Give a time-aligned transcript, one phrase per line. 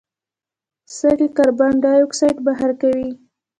[0.97, 3.09] سږي کاربن ډای اکساید بهر کوي.